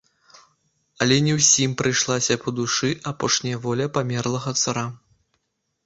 [1.05, 4.85] Але не ўсім прыйшлася па душы апошняя воля памерлага цара.